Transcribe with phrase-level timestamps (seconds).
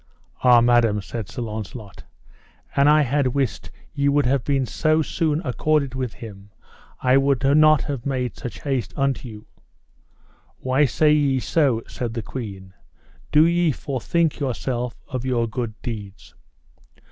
[0.43, 2.05] Ah madam, said Sir Launcelot,
[2.75, 6.49] an I had wist ye would have been so soon accorded with him
[7.01, 9.45] I would not have made such haste unto you.
[10.57, 12.73] Why say ye so, said the queen,
[13.31, 16.33] do ye forthink yourself of your good deeds?